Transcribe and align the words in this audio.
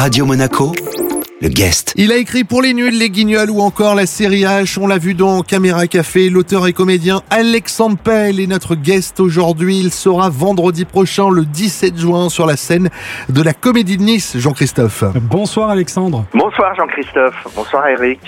Radio 0.00 0.24
Monaco, 0.24 0.72
le 1.42 1.48
guest. 1.48 1.92
Il 1.94 2.10
a 2.10 2.16
écrit 2.16 2.42
pour 2.42 2.62
les 2.62 2.72
nuls, 2.72 2.98
les 2.98 3.10
guignols 3.10 3.50
ou 3.50 3.60
encore 3.60 3.94
la 3.94 4.06
série 4.06 4.44
H. 4.44 4.78
On 4.80 4.86
l'a 4.86 4.96
vu 4.96 5.12
dans 5.12 5.42
Caméra 5.42 5.86
Café. 5.88 6.30
L'auteur 6.30 6.66
et 6.66 6.72
comédien 6.72 7.20
Alexandre 7.28 7.98
Pell 8.02 8.40
est 8.40 8.46
notre 8.46 8.76
guest 8.76 9.20
aujourd'hui. 9.20 9.78
Il 9.78 9.90
sera 9.90 10.30
vendredi 10.30 10.86
prochain, 10.86 11.28
le 11.28 11.44
17 11.44 11.98
juin, 11.98 12.30
sur 12.30 12.46
la 12.46 12.56
scène 12.56 12.88
de 13.28 13.42
la 13.42 13.52
Comédie 13.52 13.98
de 13.98 14.02
Nice. 14.02 14.38
Jean-Christophe. 14.38 15.04
Bonsoir 15.16 15.68
Alexandre. 15.68 16.24
Bonsoir 16.32 16.74
Jean-Christophe. 16.76 17.48
Bonsoir 17.54 17.86
Eric. 17.88 18.20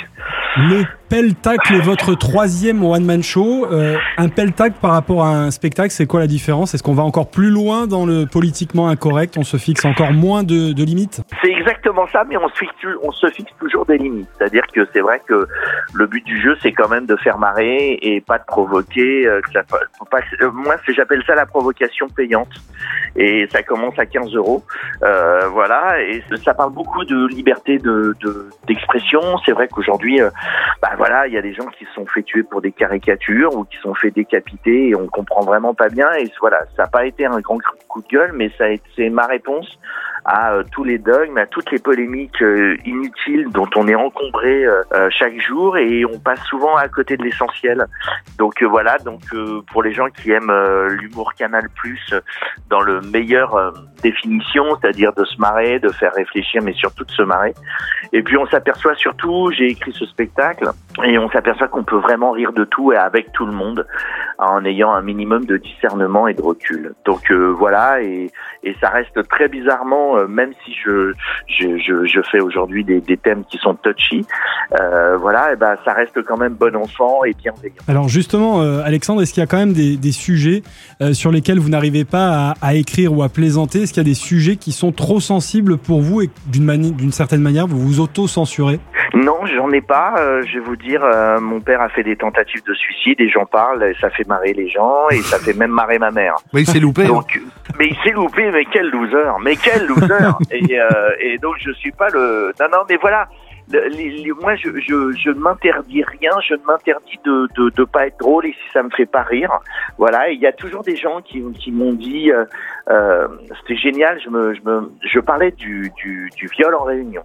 Le 0.59 0.85
Peltacle 1.13 1.75
est 1.75 1.81
votre 1.81 2.15
troisième 2.15 2.83
one-man 2.83 3.23
show. 3.23 3.67
Euh, 3.71 3.99
un 4.17 4.31
Peltacle 4.31 4.77
par 4.81 4.93
rapport 4.93 5.23
à 5.23 5.29
un 5.29 5.51
spectacle, 5.51 5.91
c'est 5.91 6.07
quoi 6.07 6.21
la 6.21 6.27
différence? 6.27 6.73
Est-ce 6.73 6.83
qu'on 6.83 6.95
va 6.95 7.03
encore 7.03 7.31
plus 7.31 7.51
loin 7.51 7.87
dans 7.87 8.07
le 8.07 8.25
politiquement 8.25 8.89
incorrect? 8.89 9.37
On 9.37 9.43
se 9.43 9.59
fixe 9.59 9.85
encore 9.85 10.15
moins 10.15 10.43
de, 10.43 10.73
limites? 10.83 11.21
C'est 11.45 11.51
exactement 11.51 12.07
ça, 12.07 12.25
mais 12.27 12.39
on 12.39 12.49
se 12.49 13.27
fixe, 13.27 13.53
toujours 13.61 13.85
des 13.85 13.99
limites. 13.99 14.27
C'est-à-dire 14.39 14.63
que 14.75 14.89
c'est 14.95 15.01
vrai 15.01 15.21
que 15.29 15.47
le 15.93 16.07
but 16.07 16.25
du 16.25 16.41
jeu, 16.41 16.57
c'est 16.63 16.73
quand 16.73 16.89
même 16.89 17.05
de 17.05 17.17
faire 17.17 17.37
marrer 17.37 17.99
et 18.01 18.23
pas 18.23 18.39
de 18.39 18.45
provoquer. 18.47 19.27
Euh, 19.27 19.43
euh, 19.55 20.51
moi, 20.55 20.77
j'appelle 20.89 21.23
ça 21.27 21.35
la 21.35 21.45
provocation 21.45 22.09
payante. 22.09 22.55
Et 23.17 23.47
ça 23.53 23.63
commence 23.63 23.99
à 23.99 24.07
15 24.07 24.35
euros. 24.35 24.65
Euh, 25.03 25.47
voilà, 25.49 26.01
et 26.01 26.25
ça 26.43 26.55
parle 26.55 26.73
beaucoup 26.73 27.05
de 27.05 27.27
liberté 27.27 27.77
de 27.77 28.17
d'expression. 28.67 29.21
c'est 29.45 29.53
vrai 29.53 29.69
qu'aujourd'hui, 29.69 30.19
bah 30.81 30.93
voilà, 31.03 31.27
il 31.27 31.33
y 31.33 31.37
a 31.37 31.43
des 31.43 31.53
gens 31.53 31.67
qui 31.67 31.85
se 31.85 31.93
sont 31.95 32.07
fait 32.07 32.23
tuer 32.23 32.45
pour 32.45 32.63
des 32.63 32.71
caricatures 32.71 33.57
ou 33.57 33.65
qui 33.65 33.77
sont 33.79 33.93
fait 33.93 34.13
décapiter 34.13 34.91
et 34.91 34.95
on 34.95 35.09
comprend 35.09 35.41
vraiment 35.41 35.75
pas 35.75 35.89
bien. 35.89 36.09
Et 36.13 36.31
voilà, 36.39 36.61
ça 36.77 36.85
n'a 36.85 36.87
pas 36.89 37.07
été 37.07 37.27
un 37.27 37.41
grand 37.41 37.59
coup 37.89 38.03
de 38.03 38.07
gueule, 38.07 38.31
mais 38.33 38.53
ça 38.57 38.69
été 38.69 39.11
ma 39.11 39.27
réponse 39.27 39.81
à 40.25 40.53
euh, 40.53 40.63
tous 40.71 40.85
les 40.85 40.99
dogmes, 40.99 41.37
à 41.39 41.47
toutes 41.47 41.71
les 41.71 41.79
polémiques 41.79 42.41
euh, 42.43 42.77
inutiles 42.85 43.49
dont 43.51 43.69
on 43.75 43.89
est 43.89 43.95
encombré 43.95 44.65
euh, 44.65 45.09
chaque 45.11 45.41
jour 45.41 45.77
et 45.77 46.05
on 46.05 46.19
passe 46.19 46.43
souvent 46.45 46.77
à 46.77 46.89
côté 46.89 47.17
de 47.17 47.25
l'essentiel. 47.25 47.87
Donc 48.39 48.63
voilà, 48.63 48.99
donc 48.99 49.23
pour 49.73 49.83
les 49.83 49.93
gens 49.93 50.09
qui 50.09 50.31
aiment 50.31 50.53
l'humour 50.89 51.35
Canal 51.35 51.69
Plus 51.75 52.15
dans 52.71 52.81
le 52.81 53.01
meilleur 53.01 53.73
définition, 54.03 54.65
c'est-à-dire 54.81 55.13
de 55.13 55.25
se 55.25 55.39
marrer, 55.39 55.79
de 55.81 55.91
faire 55.91 56.13
réfléchir, 56.15 56.63
mais 56.63 56.73
surtout 56.75 57.05
de 57.05 57.11
se 57.11 57.23
marrer. 57.23 57.55
Et 58.13 58.23
puis 58.23 58.37
on 58.37 58.47
s'aperçoit 58.47 58.95
surtout, 58.95 59.51
j'ai 59.53 59.71
écrit 59.71 59.93
ce 59.93 60.07
spectacle, 60.07 60.71
et 61.05 61.19
on 61.19 61.29
s'aperçoit 61.31 61.69
qu'on 61.69 61.85
peut 61.85 61.97
vraiment 61.97 62.33
rire 62.33 62.53
de 62.53 62.65
tout 62.65 62.93
et 62.93 62.97
avec 62.97 63.33
tout 63.33 63.47
le 63.47 63.53
monde 63.53 63.87
en 64.39 64.65
ayant 64.65 64.93
un 64.93 65.03
minimum 65.03 65.45
de 65.45 65.57
discernement 65.57 66.27
et 66.27 66.35
de 66.35 66.43
recul. 66.43 66.95
Donc 67.05 67.31
voilà, 67.33 68.03
et, 68.03 68.31
et 68.65 68.77
ça 68.81 68.91
reste 68.91 69.29
très 69.29 69.49
bizarrement 69.49 69.93
euh, 69.93 70.27
même 70.27 70.53
si 70.65 70.75
je, 70.75 71.13
je, 71.47 72.05
je, 72.07 72.21
fais 72.31 72.41
aujourd'hui 72.41 72.85
des, 72.85 73.01
des, 73.01 73.17
thèmes 73.17 73.45
qui 73.45 73.59
sont 73.59 73.75
touchy, 73.75 74.25
euh, 74.81 75.17
voilà, 75.17 75.53
et 75.53 75.57
ben, 75.57 75.77
ça 75.85 75.93
reste 75.93 76.23
quand 76.23 76.37
même 76.37 76.55
bon 76.55 76.75
enfant 76.77 77.25
et 77.25 77.35
bienveillant. 77.35 77.75
Alors 77.89 78.09
justement, 78.09 78.63
euh, 78.63 78.83
Alexandre, 78.85 79.23
est-ce 79.23 79.33
qu'il 79.33 79.41
y 79.41 79.45
a 79.45 79.47
quand 79.47 79.59
même 79.59 79.73
des, 79.73 79.97
des 79.97 80.13
sujets 80.13 80.63
sur 81.13 81.31
lesquels 81.31 81.59
vous 81.59 81.69
n'arrivez 81.69 82.05
pas 82.05 82.51
à, 82.51 82.55
à, 82.63 82.75
écrire 82.75 83.13
ou 83.13 83.23
à 83.23 83.29
plaisanter? 83.29 83.83
Est-ce 83.83 83.93
qu'il 83.93 84.03
y 84.03 84.07
a 84.07 84.09
des 84.09 84.15
sujets 84.15 84.57
qui 84.57 84.73
sont 84.73 84.93
trop 84.93 85.21
sensibles 85.21 85.79
pour 85.79 86.01
vous 86.01 86.23
et 86.23 86.31
d'une 86.47 87.13
certaine 87.13 87.41
manière, 87.41 87.67
vous 87.67 87.79
vous 87.79 88.01
auto-censurez? 88.01 88.79
Non, 89.15 89.45
j'en 89.47 89.71
ai 89.71 89.81
pas. 89.81 90.15
je 90.45 90.55
vais 90.55 90.65
vous 90.65 90.77
dire, 90.83 91.03
mon 91.41 91.61
père 91.61 91.81
a 91.81 91.89
fait 91.89 92.03
des 92.03 92.17
tentatives 92.17 92.63
de 92.65 92.75
suicide 92.75 93.21
et 93.21 93.29
j'en 93.29 93.47
parle. 93.47 93.85
Et 93.85 93.95
ça 94.01 94.11
fait 94.11 94.27
marrer 94.27 94.53
les 94.53 94.69
gens 94.69 95.09
et 95.11 95.19
ça 95.23 95.39
fait 95.39 95.55
même 95.55 95.71
marrer 95.71 95.99
ma 95.99 96.11
mère. 96.11 96.35
Mais 96.53 96.63
il 96.63 96.67
s'est 96.67 96.81
loupé. 96.81 97.07
Hein. 97.07 97.21
Mais 97.79 97.89
il 97.89 97.97
s'est 98.03 98.11
loupé. 98.11 98.51
Mais 98.51 98.65
quel 98.67 98.91
loser 98.91 99.31
Mais 99.43 99.57
quel 99.57 99.87
loser 99.87 100.33
et, 100.51 100.81
euh, 100.81 101.11
et, 101.21 101.39
donc 101.39 101.57
je 101.59 101.73
suis 101.73 101.93
pas 101.93 102.09
le. 102.11 102.53
Non, 102.61 102.67
non, 102.73 102.79
mais 102.89 102.97
voilà. 103.01 103.29
moi, 104.41 104.55
je, 104.57 104.69
je, 104.81 105.13
je 105.13 105.31
ne 105.31 105.39
m'interdis 105.39 106.03
rien, 106.03 106.33
je 106.47 106.55
ne 106.55 106.63
m'interdis 106.67 107.19
de, 107.25 107.49
de, 107.57 107.71
de 107.71 107.85
pas 107.85 108.07
être 108.07 108.19
drôle 108.19 108.47
et 108.47 108.53
si 108.53 108.73
ça 108.73 108.83
me 108.83 108.91
fait 108.91 109.07
pas 109.07 109.23
rire, 109.23 109.51
voilà. 109.99 110.31
Il 110.31 110.41
y 110.41 110.47
a 110.47 110.53
toujours 110.53 110.83
des 110.83 110.97
gens 110.97 111.21
qui, 111.23 111.43
qui 111.53 111.73
m'ont 111.73 111.93
dit, 111.93 112.31
euh, 112.31 112.45
euh, 112.91 113.29
c'était 113.61 113.81
génial. 113.81 114.21
Je 114.23 114.31
me, 114.31 114.55
je 114.55 114.61
me, 114.63 114.93
je 115.03 115.21
parlais 115.21 115.53
du, 115.53 115.91
du, 115.97 116.31
du 116.37 116.47
viol 116.47 116.75
en 116.75 116.85
réunion. 116.85 117.23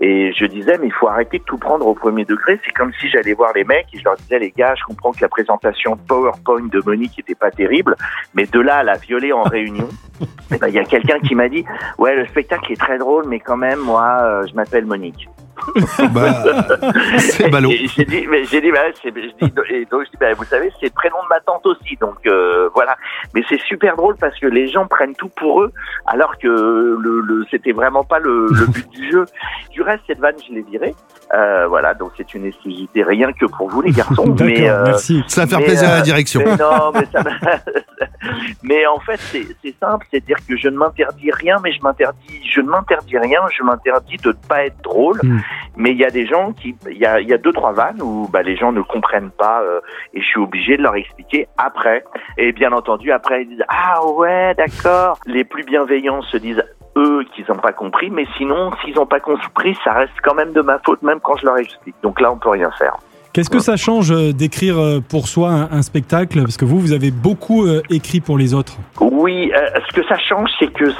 Et 0.00 0.32
je 0.32 0.46
disais, 0.46 0.78
mais 0.78 0.86
il 0.86 0.92
faut 0.92 1.08
arrêter 1.08 1.38
de 1.38 1.44
tout 1.44 1.58
prendre 1.58 1.86
au 1.86 1.94
premier 1.94 2.24
degré. 2.24 2.60
C'est 2.64 2.72
comme 2.72 2.92
si 3.00 3.08
j'allais 3.08 3.34
voir 3.34 3.52
les 3.54 3.64
mecs 3.64 3.86
et 3.92 3.98
je 3.98 4.04
leur 4.04 4.16
disais, 4.16 4.38
les 4.38 4.52
gars, 4.52 4.74
je 4.76 4.84
comprends 4.84 5.10
que 5.10 5.20
la 5.20 5.28
présentation 5.28 5.96
PowerPoint 5.96 6.68
de 6.70 6.80
Monique 6.86 7.18
était 7.18 7.34
pas 7.34 7.50
terrible, 7.50 7.96
mais 8.34 8.46
de 8.46 8.60
là 8.60 8.76
à 8.76 8.82
la 8.84 8.96
violer 8.96 9.32
en 9.32 9.42
réunion, 9.42 9.88
eh 10.54 10.58
ben, 10.58 10.68
il 10.68 10.74
y 10.74 10.78
a 10.78 10.84
quelqu'un 10.84 11.18
qui 11.18 11.34
m'a 11.34 11.48
dit, 11.48 11.64
ouais, 11.98 12.14
le 12.14 12.26
spectacle 12.26 12.72
est 12.72 12.80
très 12.80 12.98
drôle, 12.98 13.24
mais 13.26 13.40
quand 13.40 13.56
même, 13.56 13.80
moi, 13.80 14.18
euh, 14.20 14.46
je 14.46 14.54
m'appelle 14.54 14.86
Monique. 14.86 15.28
bah, 16.12 16.44
c'est 17.18 17.48
ballot. 17.50 17.70
J'ai 17.70 18.04
dit, 18.04 18.26
j'ai 18.50 18.60
dit, 18.60 18.70
bah, 18.70 18.80
et 19.70 19.84
donc 19.86 20.06
bah, 20.20 20.34
vous 20.34 20.44
savez, 20.44 20.70
c'est 20.80 20.86
le 20.86 20.92
prénom 20.92 21.16
de 21.22 21.28
ma 21.28 21.40
tante 21.40 21.66
aussi, 21.66 21.96
donc 22.00 22.26
euh, 22.26 22.68
voilà. 22.74 22.96
Mais 23.34 23.42
c'est 23.48 23.60
super 23.60 23.96
drôle 23.96 24.16
parce 24.16 24.38
que 24.38 24.46
les 24.46 24.68
gens 24.68 24.86
prennent 24.86 25.14
tout 25.14 25.30
pour 25.30 25.62
eux, 25.62 25.72
alors 26.06 26.36
que 26.38 26.48
le, 26.48 27.20
le 27.20 27.44
c'était 27.50 27.72
vraiment 27.72 28.04
pas 28.04 28.18
le, 28.18 28.48
le 28.50 28.66
but 28.66 28.88
du 28.90 29.10
jeu. 29.10 29.24
Du 29.70 29.82
reste, 29.82 30.02
cette 30.06 30.18
vanne, 30.18 30.36
je 30.46 30.54
l'ai 30.54 30.62
virée. 30.62 30.94
Euh, 31.34 31.66
voilà, 31.68 31.94
donc 31.94 32.12
c'est 32.16 32.34
une 32.34 32.46
exclusivité 32.46 33.02
rien 33.02 33.32
que 33.32 33.46
pour 33.46 33.68
vous, 33.68 33.82
les 33.82 33.92
garçons. 33.92 34.34
mais 34.40 34.68
euh, 34.68 34.84
merci. 34.86 35.22
Ça 35.26 35.42
va 35.42 35.46
faire 35.46 35.64
plaisir 35.64 35.88
à 35.88 35.96
la 35.96 36.00
direction. 36.00 36.42
Mais 36.44 36.56
non, 36.56 36.92
mais 36.94 37.06
ça. 37.12 37.22
mais 38.62 38.86
en 38.86 38.98
fait, 39.00 39.18
c'est, 39.18 39.46
c'est 39.62 39.74
simple, 39.78 40.06
c'est 40.10 40.24
dire 40.24 40.38
que 40.48 40.56
je 40.56 40.68
ne 40.68 40.76
m'interdis 40.76 41.30
rien, 41.30 41.56
mais 41.62 41.72
je 41.72 41.82
m'interdis, 41.82 42.40
je 42.50 42.60
ne 42.60 42.68
m'interdis 42.68 43.18
rien, 43.18 43.40
je 43.56 43.62
m'interdis 43.62 44.16
de 44.16 44.28
ne 44.28 44.48
pas 44.48 44.64
être 44.64 44.80
drôle. 44.82 45.18
Hmm. 45.22 45.40
Mais 45.76 45.90
il 45.90 45.98
y 45.98 46.04
a 46.04 46.10
des 46.10 46.26
gens 46.26 46.52
qui, 46.52 46.74
il 46.90 46.98
y 46.98 47.06
a, 47.06 47.20
y 47.20 47.32
a 47.32 47.38
deux 47.38 47.52
trois 47.52 47.72
vannes 47.72 48.00
où 48.02 48.28
bah, 48.32 48.42
les 48.42 48.56
gens 48.56 48.72
ne 48.72 48.80
comprennent 48.80 49.30
pas 49.30 49.62
euh, 49.62 49.80
et 50.14 50.20
je 50.20 50.26
suis 50.26 50.40
obligé 50.40 50.76
de 50.76 50.82
leur 50.82 50.96
expliquer 50.96 51.48
après. 51.56 52.04
Et 52.36 52.52
bien 52.52 52.72
entendu, 52.72 53.12
après 53.12 53.42
ils 53.42 53.48
disent 53.50 53.64
ah 53.68 54.04
ouais 54.06 54.54
d'accord. 54.54 55.18
Les 55.26 55.44
plus 55.44 55.64
bienveillants 55.64 56.22
se 56.22 56.36
disent 56.36 56.64
eux 56.98 57.24
qu'ils 57.34 57.44
n'ont 57.48 57.60
pas 57.60 57.72
compris, 57.72 58.10
mais 58.10 58.26
sinon 58.36 58.70
s'ils 58.82 58.94
n'ont 58.94 59.06
pas 59.06 59.20
compris, 59.20 59.76
ça 59.84 59.92
reste 59.92 60.12
quand 60.22 60.34
même 60.34 60.52
de 60.52 60.60
ma 60.60 60.78
faute 60.78 61.02
même 61.02 61.20
quand 61.20 61.36
je 61.36 61.46
leur 61.46 61.58
explique. 61.58 61.94
Donc 62.02 62.20
là 62.20 62.32
on 62.32 62.36
peut 62.36 62.50
rien 62.50 62.70
faire. 62.78 62.96
Qu'est-ce 63.32 63.50
que 63.50 63.60
ça 63.60 63.76
change 63.76 64.10
euh, 64.10 64.32
d'écrire 64.32 64.78
euh, 64.78 65.00
pour 65.00 65.28
soi 65.28 65.50
un, 65.70 65.82
spectacle? 65.82 66.40
Parce 66.40 66.56
que 66.56 66.64
vous, 66.64 66.80
vous 66.80 66.92
avez 66.92 67.10
beaucoup 67.10 67.66
écrit 67.90 68.20
pour 68.20 68.36
les 68.36 68.54
autres. 68.54 68.76
Oui, 69.00 69.52
ce 69.88 69.94
que 69.94 70.04
ça 70.06 70.18
change, 70.18 70.50
c'est 70.58 70.72
que, 70.72 70.90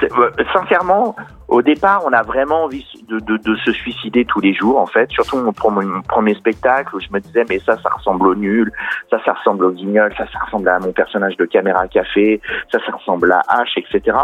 sincèrement, 0.53 1.16
au 1.48 1.62
départ, 1.62 2.03
on 2.06 2.12
a 2.12 2.22
vraiment 2.22 2.64
envie 2.64 2.86
de, 3.09 3.19
de, 3.20 3.38
de, 3.38 3.56
se 3.56 3.72
suicider 3.72 4.25
tous 4.26 4.41
les 4.41 4.53
jours, 4.53 4.78
en 4.78 4.86
fait. 4.86 5.10
Surtout 5.10 5.38
mon, 5.38 5.53
mon 5.70 6.03
premier 6.03 6.34
spectacle 6.34 6.94
où 6.94 7.00
je 7.00 7.09
me 7.10 7.20
disais, 7.20 7.44
mais 7.48 7.59
ça, 7.60 7.78
ça 7.78 7.88
ressemble 7.88 8.26
au 8.26 8.34
nul, 8.34 8.70
ça, 9.10 9.19
ça 9.25 9.32
ressemble 9.32 9.64
au 9.64 9.70
guignol, 9.70 10.12
ça, 10.16 10.26
ça 10.31 10.38
ressemble 10.41 10.69
à 10.69 10.78
mon 10.78 10.92
personnage 10.92 11.36
de 11.36 11.47
caméra 11.47 11.88
café, 11.88 12.41
ça, 12.70 12.78
ça 12.84 12.92
ressemble 12.92 13.32
à 13.32 13.41
H, 13.48 13.78
etc. 13.78 14.19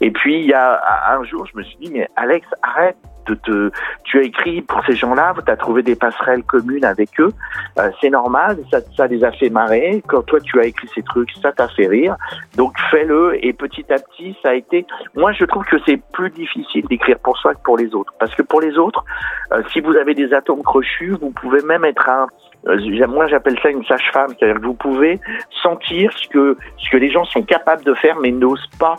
Et 0.00 0.10
puis, 0.10 0.40
il 0.40 0.46
y 0.46 0.54
a 0.54 0.80
un 1.12 1.22
jour, 1.24 1.46
je 1.52 1.58
me 1.58 1.62
suis 1.62 1.76
dit, 1.76 1.90
mais 1.92 2.08
Alex, 2.16 2.46
arrête 2.62 2.96
de 3.26 3.34
te, 3.34 3.70
tu 4.04 4.18
as 4.18 4.22
écrit 4.22 4.62
pour 4.62 4.82
ces 4.86 4.94
gens-là, 4.94 5.34
tu 5.44 5.52
as 5.52 5.56
trouvé 5.56 5.82
des 5.82 5.94
passerelles 5.94 6.42
communes 6.42 6.84
avec 6.84 7.20
eux, 7.20 7.32
euh, 7.78 7.90
c'est 8.00 8.08
normal, 8.08 8.58
ça, 8.70 8.78
ça 8.96 9.06
les 9.06 9.22
a 9.22 9.32
fait 9.32 9.50
marrer. 9.50 10.02
Quand 10.06 10.22
toi 10.22 10.40
tu 10.40 10.58
as 10.58 10.64
écrit 10.64 10.88
ces 10.94 11.02
trucs, 11.02 11.30
ça 11.42 11.52
t'a 11.52 11.68
fait 11.68 11.86
rire, 11.86 12.16
donc 12.56 12.74
fais-le. 12.90 13.44
Et 13.44 13.52
petit 13.52 13.84
à 13.92 13.96
petit, 13.96 14.36
ça 14.42 14.50
a 14.50 14.54
été. 14.54 14.86
Moi, 15.14 15.32
je 15.32 15.44
trouve 15.44 15.64
que 15.64 15.76
c'est 15.86 16.00
plus 16.12 16.30
difficile 16.30 16.69
d'écrire 16.88 17.18
pour 17.18 17.36
soi 17.38 17.54
que 17.54 17.62
pour 17.62 17.76
les 17.76 17.94
autres. 17.94 18.12
Parce 18.18 18.34
que 18.34 18.42
pour 18.42 18.60
les 18.60 18.78
autres, 18.78 19.04
euh, 19.52 19.62
si 19.72 19.80
vous 19.80 19.96
avez 19.96 20.14
des 20.14 20.32
atomes 20.32 20.62
crochus, 20.62 21.16
vous 21.20 21.30
pouvez 21.30 21.62
même 21.62 21.84
être 21.84 22.08
un, 22.08 22.26
euh, 22.66 23.06
moi 23.06 23.26
j'appelle 23.26 23.58
ça 23.62 23.70
une 23.70 23.84
sage-femme, 23.84 24.32
c'est-à-dire 24.38 24.60
que 24.60 24.66
vous 24.66 24.74
pouvez 24.74 25.20
sentir 25.62 26.12
ce 26.16 26.28
que 26.28 26.56
ce 26.78 26.90
que 26.90 26.96
les 26.96 27.10
gens 27.10 27.24
sont 27.24 27.42
capables 27.42 27.84
de 27.84 27.94
faire 27.94 28.16
mais 28.20 28.30
n'osent 28.30 28.70
pas 28.78 28.96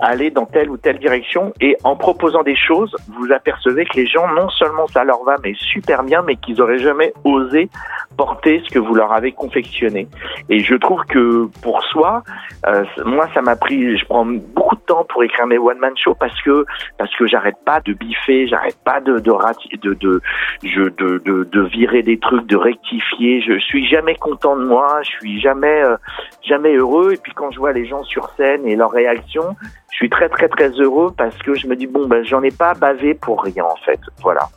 aller 0.00 0.30
dans 0.30 0.46
telle 0.46 0.70
ou 0.70 0.76
telle 0.76 0.98
direction 0.98 1.52
et 1.60 1.76
en 1.84 1.96
proposant 1.96 2.42
des 2.42 2.56
choses, 2.56 2.94
vous 3.16 3.30
apercevez 3.32 3.84
que 3.84 3.96
les 3.96 4.06
gens 4.06 4.26
non 4.34 4.48
seulement 4.50 4.86
ça 4.88 5.04
leur 5.04 5.22
va 5.24 5.36
mais 5.42 5.54
super 5.54 6.02
bien 6.02 6.22
mais 6.22 6.36
qu'ils 6.36 6.60
auraient 6.60 6.78
jamais 6.78 7.12
osé 7.24 7.68
porter 8.16 8.62
ce 8.66 8.72
que 8.72 8.78
vous 8.78 8.94
leur 8.94 9.12
avez 9.12 9.32
confectionné. 9.32 10.08
Et 10.48 10.60
je 10.60 10.74
trouve 10.74 11.02
que 11.08 11.48
pour 11.62 11.82
soi, 11.84 12.22
euh, 12.66 12.84
moi 13.04 13.28
ça 13.34 13.42
m'a 13.42 13.56
pris, 13.56 13.96
je 13.96 14.04
prends 14.06 14.24
beaucoup 14.24 14.73
temps 14.86 15.04
pour 15.04 15.22
écrire 15.22 15.46
mes 15.46 15.58
one 15.58 15.78
man 15.78 15.96
show 15.96 16.14
parce 16.14 16.40
que 16.42 16.64
parce 16.98 17.14
que 17.16 17.26
j'arrête 17.26 17.56
pas 17.64 17.80
de 17.80 17.92
biffer, 17.92 18.46
j'arrête 18.46 18.78
pas 18.84 19.00
de 19.00 19.18
de, 19.18 19.94
de 19.94 20.20
de 20.62 21.18
de 21.18 21.44
de 21.44 21.60
virer 21.62 22.02
des 22.02 22.18
trucs, 22.18 22.46
de 22.46 22.56
rectifier. 22.56 23.42
Je 23.42 23.58
suis 23.58 23.86
jamais 23.86 24.14
content 24.16 24.56
de 24.56 24.64
moi, 24.64 25.00
je 25.02 25.10
suis 25.10 25.40
jamais 25.40 25.82
euh, 25.82 25.96
jamais 26.42 26.74
heureux. 26.74 27.12
Et 27.12 27.16
puis 27.16 27.32
quand 27.32 27.50
je 27.50 27.58
vois 27.58 27.72
les 27.72 27.86
gens 27.86 28.04
sur 28.04 28.28
scène 28.30 28.66
et 28.66 28.76
leurs 28.76 28.92
réactions, 28.92 29.56
je 29.94 29.98
suis 29.98 30.10
très 30.10 30.28
très 30.28 30.48
très 30.48 30.70
heureux 30.70 31.14
parce 31.16 31.38
que 31.38 31.54
je 31.54 31.68
me 31.68 31.76
dis 31.76 31.86
bon 31.86 32.08
ben 32.08 32.24
j'en 32.24 32.42
ai 32.42 32.50
pas 32.50 32.74
bavé 32.74 33.14
pour 33.14 33.42
rien 33.42 33.64
en 33.64 33.76
fait. 33.76 34.00
Voilà. 34.22 34.48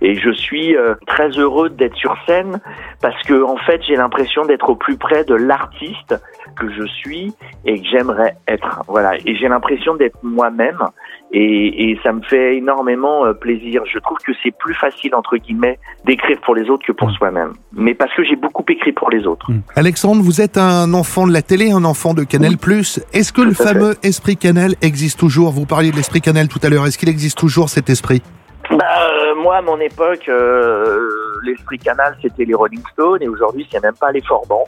Et 0.00 0.14
je 0.14 0.30
suis 0.30 0.76
euh, 0.76 0.94
très 1.06 1.28
heureux 1.30 1.70
d'être 1.70 1.96
sur 1.96 2.16
scène 2.26 2.60
parce 3.00 3.20
que 3.22 3.42
en 3.42 3.56
fait, 3.56 3.80
j'ai 3.86 3.96
l'impression 3.96 4.44
d'être 4.44 4.68
au 4.68 4.76
plus 4.76 4.96
près 4.96 5.24
de 5.24 5.34
l'artiste 5.34 6.14
que 6.56 6.70
je 6.72 6.84
suis 6.84 7.34
et 7.64 7.80
que 7.80 7.86
j'aimerais 7.86 8.36
être. 8.48 8.82
Voilà. 8.88 9.16
Et 9.24 9.36
j'ai 9.36 9.48
l'impression 9.48 9.94
d'être 9.94 10.18
moi-même 10.22 10.78
et, 11.32 11.90
et, 11.90 12.00
ça 12.02 12.12
me 12.12 12.22
fait 12.22 12.56
énormément 12.56 13.26
euh, 13.26 13.32
plaisir. 13.32 13.82
Je 13.92 13.98
trouve 13.98 14.18
que 14.18 14.32
c'est 14.42 14.56
plus 14.56 14.74
facile 14.74 15.14
entre 15.14 15.36
guillemets 15.36 15.78
d'écrire 16.04 16.40
pour 16.44 16.54
les 16.54 16.70
autres 16.70 16.86
que 16.86 16.92
pour 16.92 17.10
soi-même, 17.10 17.52
mais 17.72 17.94
parce 17.94 18.14
que 18.14 18.22
j'ai 18.22 18.36
beaucoup 18.36 18.64
écrit 18.68 18.92
pour 18.92 19.10
les 19.10 19.26
autres. 19.26 19.50
Alexandre, 19.74 20.22
vous 20.22 20.40
êtes 20.40 20.56
un 20.56 20.94
enfant 20.94 21.26
de 21.26 21.32
la 21.32 21.42
télé, 21.42 21.72
un 21.72 21.84
enfant 21.84 22.14
de 22.14 22.22
Canal+. 22.22 22.52
Est-ce 23.12 23.32
que 23.32 23.42
le 23.42 23.52
fameux 23.52 23.96
esprit 24.04 24.36
Canal 24.36 24.74
existe 24.86 25.18
toujours 25.18 25.52
Vous 25.52 25.66
parliez 25.66 25.90
de 25.90 25.96
l'esprit 25.96 26.20
Canal 26.20 26.48
tout 26.48 26.60
à 26.62 26.68
l'heure. 26.68 26.86
Est-ce 26.86 26.98
qu'il 26.98 27.08
existe 27.08 27.36
toujours 27.36 27.68
cet 27.68 27.90
esprit? 27.90 28.22
Bah, 28.70 28.84
euh, 29.00 29.34
moi, 29.36 29.58
à 29.58 29.62
mon 29.62 29.78
époque, 29.78 30.28
euh, 30.28 31.08
l'esprit 31.44 31.78
canal, 31.78 32.16
c'était 32.20 32.44
les 32.44 32.54
Rolling 32.54 32.82
Stones, 32.92 33.22
et 33.22 33.28
aujourd'hui, 33.28 33.66
c'est 33.70 33.82
même 33.82 33.94
pas 33.94 34.10
les 34.10 34.22
Forbans. 34.22 34.64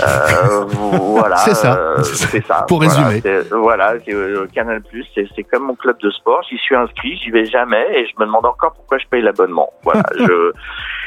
Euh, 0.00 0.64
voilà. 0.68 1.36
c'est 1.38 1.54
ça. 1.54 1.96
c'est 2.02 2.44
ça. 2.46 2.64
Pour 2.68 2.80
résumer. 2.80 3.22
Voilà, 3.50 3.94
Canal 4.54 4.82
Plus, 4.82 5.04
c'est 5.14 5.42
comme 5.44 5.64
mon 5.64 5.74
club 5.74 5.98
de 6.00 6.10
sport. 6.10 6.42
J'y 6.48 6.58
suis 6.58 6.76
inscrit, 6.76 7.16
j'y 7.16 7.30
vais 7.30 7.46
jamais, 7.46 7.86
et 7.94 8.06
je 8.06 8.12
me 8.20 8.26
demande 8.26 8.46
encore 8.46 8.74
pourquoi 8.74 8.98
je 8.98 9.06
paye 9.08 9.22
l'abonnement. 9.22 9.70
Voilà. 9.82 10.02
je, 10.16 10.52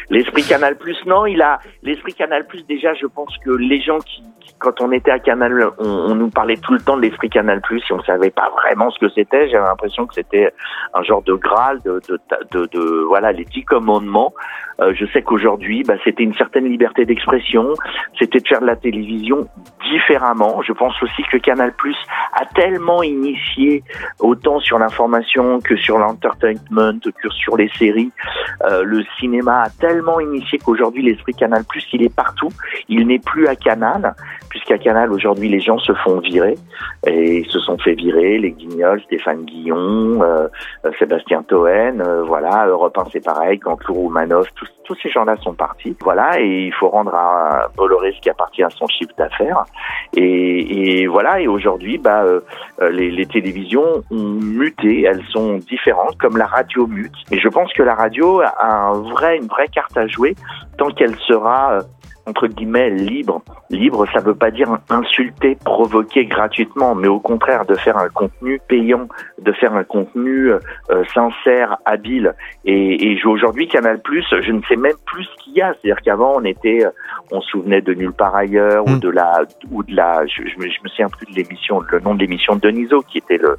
l'esprit 0.10 0.44
Canal 0.44 0.78
Plus, 0.78 0.98
non, 1.06 1.26
il 1.26 1.42
a 1.42 1.60
l'esprit 1.84 2.14
Canal 2.14 2.46
Plus. 2.46 2.64
Déjà, 2.68 2.94
je 2.94 3.06
pense 3.08 3.34
que 3.46 3.52
les 3.52 3.82
gens 3.82 4.00
qui, 4.00 4.24
quand 4.60 4.82
on 4.82 4.92
était 4.92 5.12
à 5.12 5.20
Canal, 5.20 5.72
on, 5.80 5.88
on, 5.88 6.16
nous 6.16 6.30
parlait 6.30 6.58
tout 6.58 6.74
le 6.74 6.80
temps 6.80 6.98
de 6.98 7.02
l'esprit 7.02 7.30
Canal 7.30 7.62
Plus, 7.62 7.82
et 7.90 7.94
on 7.94 8.02
savait 8.04 8.32
pas 8.32 8.50
vraiment 8.50 8.90
ce 8.92 9.00
que 9.00 9.10
c'était. 9.10 9.50
J'avais 9.50 9.66
l'impression 9.66 10.06
que 10.06 10.14
c'était 10.14 10.52
un 10.94 11.04
genre 11.04 11.22
de 11.22 11.34
Graal, 11.34 11.82
de, 11.84 12.02
de, 12.08 12.20
de, 12.52 12.66
de 12.66 13.04
voilà, 13.08 13.32
les 13.32 13.46
dix 13.46 13.64
commandements. 13.64 14.34
Euh, 14.80 14.94
je 14.96 15.06
sais 15.08 15.24
qu'aujourd'hui, 15.24 15.84
bah, 15.84 15.96
c'était 16.04 16.24
une 16.24 16.36
certaine 16.36 16.66
liberté 16.66 17.06
d'expression, 17.06 17.74
c'était 18.20 18.40
de 18.40 18.48
faire 18.48 18.62
de 18.62 18.68
la 18.68 18.76
télévision 18.76 19.48
différemment. 19.90 20.62
Je 20.62 20.74
pense 20.74 21.02
aussi 21.02 21.24
que 21.32 21.38
Canal 21.38 21.74
Plus 21.74 21.98
a 22.34 22.46
tellement 22.46 23.02
initié 23.02 23.84
autant 24.20 24.60
sur 24.60 24.78
l'information 24.78 25.60
que 25.62 25.76
sur 25.78 25.98
l'entertainment, 25.98 27.00
que 27.00 27.30
sur 27.30 27.58
les 27.58 27.70
séries. 27.70 28.12
Euh, 28.66 28.84
le 28.84 29.04
cinéma 29.20 29.64
a 29.64 29.70
tellement 29.70 30.20
initié 30.20 30.60
qu'aujourd'hui 30.60 31.04
l'esprit 31.04 31.34
Canal 31.34 31.64
Plus, 31.68 31.86
il 31.94 32.04
est 32.04 32.14
partout. 32.14 32.50
Il 32.88 33.08
n'est 33.08 33.20
plus 33.20 33.48
à 33.48 33.56
Canal, 33.56 34.14
puisqu'à 34.50 34.78
Canal 34.78 35.12
aujourd'hui 35.12 35.50
les 35.50 35.60
gens 35.60 35.78
se 35.80 35.94
font 35.94 36.20
virer 36.20 36.56
et 37.06 37.44
se 37.50 37.60
sont 37.60 37.78
fait 37.78 37.94
virer. 37.94 38.38
Les 38.38 38.52
Guignols, 38.52 39.02
Stéphane 39.04 39.46
Guillon, 39.46 40.22
euh, 40.22 40.48
Sébastien 41.00 41.44
Toen, 41.44 42.02
euh, 42.02 42.24
voilà. 42.24 42.68
Europe 42.68 42.98
1 42.98 43.06
c'est 43.12 43.24
pareil, 43.24 43.58
Gantlou 43.58 43.94
Romanov, 43.94 44.48
tous, 44.56 44.68
tous 44.84 44.96
ces 45.02 45.10
gens-là 45.10 45.36
sont 45.38 45.54
partis. 45.54 45.96
Voilà, 46.02 46.40
et 46.40 46.66
il 46.66 46.74
faut 46.74 46.90
rendre 46.90 47.14
à 47.14 47.68
Bolloré 47.76 48.14
ce 48.14 48.22
qui 48.22 48.30
appartient 48.30 48.64
à 48.64 48.70
son 48.70 48.88
chiffre 48.88 49.14
d'affaires. 49.18 49.66
Et, 50.16 51.02
et, 51.02 51.08
voilà, 51.08 51.40
et 51.42 51.48
aujourd'hui, 51.48 51.98
bah, 51.98 52.24
euh, 52.24 52.42
les, 52.92 53.12
les, 53.12 53.26
télévisions 53.26 54.04
ont 54.10 54.40
muté, 54.42 55.04
elles 55.04 55.24
sont 55.30 55.58
différentes, 55.58 56.18
comme 56.18 56.38
la 56.38 56.46
radio 56.46 56.88
mute. 56.88 57.14
Et 57.32 57.40
je 57.40 57.50
pense 57.50 57.72
que 57.74 57.84
la 57.84 57.96
radio 57.96 58.42
a 58.42 58.66
un 58.66 58.94
vrai, 58.94 59.38
une 59.38 59.48
vraie 59.48 59.68
carte 59.68 59.98
à 59.98 60.08
jouer 60.08 60.36
tant 60.78 60.90
qu'elle 60.92 61.16
sera 61.28 61.74
euh, 61.74 61.82
entre 62.28 62.48
guillemets 62.48 62.90
libre. 62.90 63.42
Libre, 63.70 64.06
ça 64.14 64.20
veut 64.20 64.36
pas 64.36 64.52
dire 64.52 64.78
insulter, 64.90 65.58
provoquer 65.64 66.26
gratuitement, 66.26 66.96
mais 66.96 67.08
au 67.08 67.20
contraire 67.20 67.66
de 67.66 67.76
faire 67.76 67.98
un 67.98 68.10
contenu 68.10 68.60
payant, 68.68 69.08
de 69.42 69.52
faire 69.54 69.74
un 69.74 69.84
contenu 69.84 70.52
euh, 70.52 70.60
sincère, 71.14 71.78
habile. 71.86 72.34
Et, 72.66 73.12
et 73.12 73.26
aujourd'hui, 73.26 73.68
Canal 73.68 74.00
Plus, 74.02 74.26
je 74.42 74.52
ne 74.52 74.62
sais 74.64 74.76
même 74.76 74.96
plus 75.06 75.24
ce 75.24 75.44
qu'il 75.44 75.54
y 75.54 75.62
a. 75.62 75.74
C'est-à-dire 75.74 76.02
qu'avant, 76.04 76.34
on 76.38 76.44
était, 76.44 76.86
euh, 76.86 76.90
on 77.32 77.42
se 77.42 77.50
souvenait 77.50 77.82
de 77.82 77.94
nulle 77.94 78.14
part 78.14 78.36
ailleurs 78.36 78.86
ou 78.86 78.92
Mm. 78.92 79.00
de 79.00 79.10
la, 79.10 79.42
ou 79.72 79.84
de 79.84 79.96
la, 79.96 80.26
je, 80.28 80.44
je, 80.44 80.58
me, 80.60 80.70
je 80.70 80.80
me 80.84 80.88
souviens 80.90 81.10
plus 81.10 81.26
de 81.28 81.36
l'émission, 81.36 81.82
le 81.92 82.00
nom 82.00 82.16
de 82.16 82.20
l'émission 82.20 82.56
de 82.56 82.62
Deniso, 82.62 83.02
qui 83.02 83.18
était 83.20 83.38
le, 83.38 83.58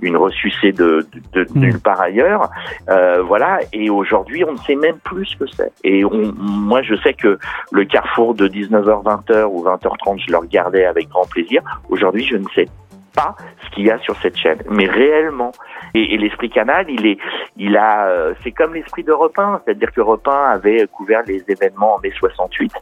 une 0.00 0.16
ressucée 0.16 0.72
de, 0.72 1.06
de, 1.32 1.44
de 1.44 1.46
Mm. 1.54 1.60
nulle 1.60 1.80
part 1.80 2.00
ailleurs. 2.00 2.50
Euh, 2.88 3.22
voilà. 3.22 3.60
Et 3.72 3.90
aujourd'hui, 3.90 4.44
on 4.44 4.52
ne 4.52 4.58
sait 4.58 4.76
même 4.76 4.98
plus 5.04 5.26
ce 5.26 5.36
que 5.36 5.46
c'est. 5.46 5.72
Et 5.84 6.04
on, 6.04 6.32
moi, 6.36 6.82
je 6.82 6.94
sais 6.96 7.14
que 7.14 7.38
le 7.72 7.84
carrefour 8.04 8.34
de 8.34 8.48
19h, 8.48 9.02
20h 9.02 9.44
ou 9.44 9.64
20h30, 9.64 10.24
je 10.26 10.32
le 10.32 10.38
regardais 10.38 10.84
avec 10.84 11.08
grand 11.08 11.26
plaisir. 11.26 11.62
Aujourd'hui, 11.88 12.24
je 12.24 12.36
ne 12.36 12.44
sais 12.54 12.68
pas 13.14 13.34
ce 13.64 13.70
qu'il 13.70 13.86
y 13.86 13.90
a 13.90 13.98
sur 13.98 14.16
cette 14.16 14.36
chaîne, 14.36 14.58
mais 14.68 14.86
réellement. 14.86 15.52
Et, 15.94 16.16
l'esprit 16.18 16.50
canal, 16.50 16.86
il 16.88 17.06
est, 17.06 17.18
il 17.56 17.76
a, 17.76 18.08
euh, 18.08 18.34
c'est 18.42 18.50
comme 18.50 18.74
l'esprit 18.74 19.04
d'Europe 19.04 19.38
1, 19.38 19.62
c'est-à-dire 19.64 19.92
que 19.92 20.00
Europe 20.00 20.26
1 20.26 20.32
avait 20.32 20.86
couvert 20.88 21.22
les 21.26 21.44
événements 21.48 21.94
en 21.94 22.00
mai 22.00 22.12
68, 22.18 22.72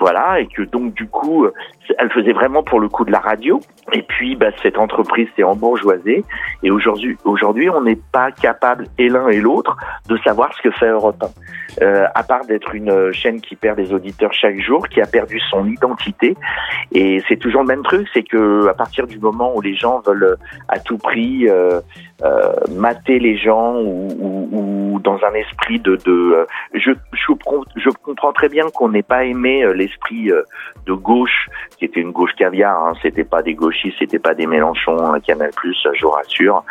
voilà, 0.00 0.40
et 0.40 0.46
que 0.46 0.62
donc 0.62 0.94
du 0.94 1.06
coup, 1.06 1.44
euh, 1.44 1.52
elle 1.98 2.10
faisait 2.10 2.32
vraiment 2.32 2.62
pour 2.62 2.80
le 2.80 2.88
coup 2.88 3.04
de 3.04 3.12
la 3.12 3.20
radio. 3.20 3.60
Et 3.92 4.02
puis, 4.02 4.36
bah, 4.36 4.48
cette 4.62 4.76
entreprise 4.76 5.28
s'est 5.36 5.44
embourgeoisée, 5.44 6.24
et 6.62 6.70
aujourd'hui, 6.70 7.16
aujourd'hui, 7.24 7.70
on 7.70 7.82
n'est 7.82 8.00
pas 8.12 8.32
capable 8.32 8.86
et 8.98 9.08
l'un 9.08 9.28
et 9.28 9.40
l'autre 9.40 9.76
de 10.08 10.16
savoir 10.18 10.52
ce 10.54 10.62
que 10.62 10.70
fait 10.72 10.88
Europe 10.88 11.22
1. 11.22 11.84
Euh, 11.84 12.06
à 12.14 12.22
part 12.24 12.44
d'être 12.46 12.74
une 12.74 13.12
chaîne 13.12 13.40
qui 13.40 13.54
perd 13.54 13.76
des 13.76 13.92
auditeurs 13.92 14.32
chaque 14.32 14.58
jour, 14.58 14.88
qui 14.88 15.00
a 15.00 15.06
perdu 15.06 15.38
son 15.50 15.66
identité, 15.66 16.34
et 16.92 17.22
c'est 17.28 17.36
toujours 17.36 17.62
le 17.62 17.68
même 17.68 17.82
truc, 17.82 18.08
c'est 18.12 18.24
que 18.24 18.66
à 18.66 18.74
partir 18.74 19.06
du 19.06 19.18
moment 19.18 19.54
où 19.54 19.60
les 19.60 19.67
gens 19.74 20.00
veulent 20.00 20.36
à 20.68 20.78
tout 20.78 20.98
prix 20.98 21.46
euh, 22.22 22.52
mater 22.70 23.20
les 23.20 23.36
gens 23.36 23.76
ou, 23.76 24.08
ou, 24.18 24.48
ou, 24.52 24.98
dans 25.00 25.18
un 25.24 25.34
esprit 25.34 25.78
de, 25.78 25.96
de 26.04 26.10
euh, 26.10 26.46
je, 26.74 26.90
je, 27.12 27.32
je, 27.76 27.90
comprends 27.90 28.32
très 28.32 28.48
bien 28.48 28.68
qu'on 28.70 28.88
n'ait 28.88 29.04
pas 29.04 29.24
aimé 29.24 29.62
euh, 29.62 29.72
l'esprit 29.72 30.32
euh, 30.32 30.42
de 30.86 30.94
gauche 30.94 31.48
qui 31.76 31.84
était 31.84 32.00
une 32.00 32.10
gauche 32.10 32.32
caviar 32.36 32.86
hein, 32.86 32.94
c'était 33.02 33.22
pas 33.22 33.42
des 33.42 33.54
gauchistes 33.54 33.96
c'était 34.00 34.18
pas 34.18 34.34
des 34.34 34.46
Mélenchon 34.46 34.98
un 34.98 35.20
Canal 35.20 35.50
Plus 35.54 35.76
je 35.94 36.04
vous 36.04 36.10
rassure. 36.10 36.64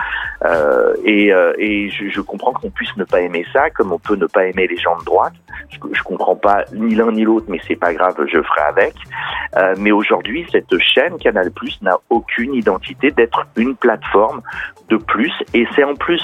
Euh, 0.43 0.93
et, 1.05 1.31
et 1.57 1.89
je, 1.89 2.09
je 2.09 2.21
comprends 2.21 2.51
qu'on 2.51 2.69
puisse 2.69 2.95
ne 2.97 3.05
pas 3.05 3.21
aimer 3.21 3.45
ça 3.53 3.69
comme 3.69 3.93
on 3.93 3.99
peut 3.99 4.15
ne 4.15 4.25
pas 4.25 4.45
aimer 4.47 4.67
les 4.67 4.77
gens 4.77 4.97
de 4.97 5.05
droite. 5.05 5.33
Je, 5.69 5.77
je 5.93 6.03
comprends 6.03 6.35
pas 6.35 6.65
ni 6.73 6.93
l'un 6.93 7.11
ni 7.11 7.23
l'autre 7.23 7.45
mais 7.47 7.59
c'est 7.65 7.75
pas 7.75 7.93
grave 7.93 8.15
je 8.25 8.41
ferai 8.41 8.61
avec. 8.67 8.95
Euh, 9.55 9.75
mais 9.77 9.91
aujourd'hui 9.91 10.45
cette 10.51 10.77
chaîne 10.79 11.17
Canal 11.17 11.51
Plus 11.51 11.81
n'a 11.81 11.97
aucune 12.09 12.53
identité 12.53 13.11
d'être 13.11 13.45
une 13.55 13.75
plateforme 13.75 14.41
de 14.89 14.97
plus 14.97 15.31
et 15.53 15.65
c'est 15.75 15.83
en 15.83 15.95
plus 15.95 16.21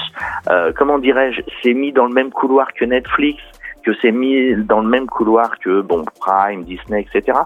euh, 0.50 0.72
comment 0.76 0.98
dirais-je 0.98 1.42
c'est 1.62 1.74
mis 1.74 1.92
dans 1.92 2.06
le 2.06 2.12
même 2.12 2.30
couloir 2.30 2.72
que 2.72 2.84
Netflix 2.84 3.42
que 3.84 3.92
c'est 4.00 4.12
mis 4.12 4.54
dans 4.56 4.80
le 4.80 4.88
même 4.88 5.06
couloir 5.06 5.58
que 5.58 5.80
bon 5.80 6.04
Prime, 6.20 6.64
Disney, 6.64 7.06
etc. 7.06 7.38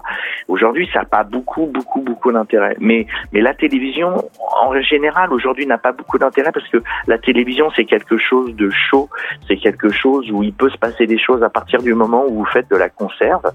Aujourd'hui, 0.47 0.89
ça 0.93 0.99
n'a 0.99 1.05
pas 1.05 1.23
beaucoup, 1.23 1.65
beaucoup, 1.65 2.01
beaucoup 2.01 2.31
d'intérêt. 2.31 2.75
Mais 2.79 3.05
mais 3.33 3.41
la 3.41 3.53
télévision, 3.53 4.29
en 4.39 4.81
général, 4.81 5.31
aujourd'hui, 5.33 5.65
n'a 5.65 5.77
pas 5.77 5.91
beaucoup 5.91 6.17
d'intérêt 6.17 6.51
parce 6.51 6.67
que 6.69 6.77
la 7.07 7.17
télévision, 7.17 7.69
c'est 7.75 7.85
quelque 7.85 8.17
chose 8.17 8.55
de 8.55 8.69
chaud, 8.69 9.09
c'est 9.47 9.57
quelque 9.57 9.89
chose 9.89 10.29
où 10.31 10.43
il 10.43 10.53
peut 10.53 10.69
se 10.69 10.77
passer 10.77 11.05
des 11.05 11.17
choses 11.17 11.43
à 11.43 11.49
partir 11.49 11.81
du 11.81 11.93
moment 11.93 12.25
où 12.27 12.39
vous 12.39 12.45
faites 12.45 12.69
de 12.69 12.75
la 12.75 12.89
conserve. 12.89 13.51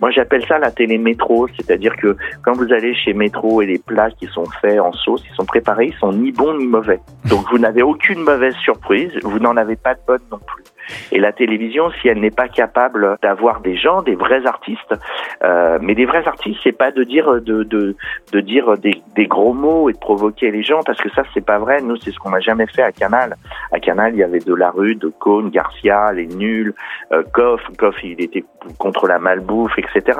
Moi, 0.00 0.10
j'appelle 0.10 0.44
ça 0.46 0.58
la 0.58 0.70
télé 0.70 0.98
métro, 0.98 1.48
c'est-à-dire 1.56 1.96
que 1.96 2.16
quand 2.42 2.52
vous 2.52 2.72
allez 2.72 2.94
chez 2.94 3.12
Métro 3.12 3.62
et 3.62 3.66
les 3.66 3.78
plats 3.78 4.10
qui 4.10 4.26
sont 4.26 4.46
faits 4.60 4.80
en 4.80 4.92
sauce, 4.92 5.22
ils 5.30 5.34
sont 5.34 5.44
préparés, 5.44 5.86
ils 5.86 5.98
sont 5.98 6.12
ni 6.12 6.32
bons 6.32 6.54
ni 6.56 6.66
mauvais. 6.66 7.00
Donc 7.28 7.50
vous 7.50 7.58
n'avez 7.58 7.82
aucune 7.82 8.20
mauvaise 8.20 8.54
surprise, 8.56 9.10
vous 9.22 9.38
n'en 9.38 9.56
avez 9.56 9.76
pas 9.76 9.94
de 9.94 10.00
bonne 10.06 10.22
non 10.30 10.38
plus. 10.38 10.64
Et 11.12 11.18
la 11.18 11.32
télévision, 11.32 11.90
si 12.00 12.08
elle 12.08 12.20
n'est 12.20 12.30
pas 12.30 12.48
capable 12.48 13.16
d'avoir 13.22 13.60
des 13.60 13.76
gens, 13.76 14.02
des 14.02 14.14
vrais 14.14 14.46
artistes, 14.46 14.94
euh, 15.42 15.78
mais 15.80 15.94
des 15.94 16.06
vrais 16.06 16.26
artistes, 16.26 16.60
c'est 16.62 16.76
pas 16.76 16.90
de 16.90 17.02
dire 17.04 17.40
de 17.40 17.62
de, 17.62 17.96
de 18.32 18.40
dire 18.40 18.76
des, 18.78 19.02
des, 19.14 19.26
gros 19.26 19.52
mots 19.52 19.88
et 19.90 19.92
de 19.92 19.98
provoquer 19.98 20.50
les 20.50 20.62
gens, 20.62 20.80
parce 20.84 21.00
que 21.00 21.10
ça 21.10 21.22
c'est 21.34 21.44
pas 21.44 21.58
vrai. 21.58 21.80
Nous, 21.82 21.96
c'est 21.96 22.10
ce 22.10 22.18
qu'on 22.18 22.30
n'a 22.30 22.40
jamais 22.40 22.66
fait 22.66 22.82
à 22.82 22.92
Canal. 22.92 23.36
À 23.72 23.80
Canal, 23.80 24.14
il 24.14 24.18
y 24.18 24.22
avait 24.22 24.38
de 24.38 24.54
la 24.54 24.70
rue, 24.70 24.94
de 24.94 25.08
Cône, 25.08 25.50
Garcia, 25.50 26.12
les 26.12 26.26
nuls, 26.26 26.74
euh, 27.12 27.22
Koff, 27.32 27.60
Koff, 27.78 27.96
il 28.02 28.20
était 28.20 28.44
contre 28.78 29.06
la 29.06 29.18
malbouffe, 29.18 29.78
etc. 29.78 30.18